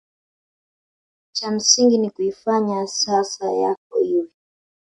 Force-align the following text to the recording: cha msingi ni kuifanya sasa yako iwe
cha 1.31 1.51
msingi 1.51 1.97
ni 1.97 2.09
kuifanya 2.09 2.87
sasa 2.87 3.51
yako 3.51 3.99
iwe 4.03 4.27